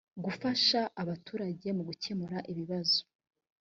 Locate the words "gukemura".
1.89-2.37